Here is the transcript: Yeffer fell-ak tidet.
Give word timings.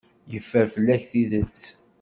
Yeffer 0.31 0.67
fell-ak 0.73 1.03
tidet. 1.11 1.63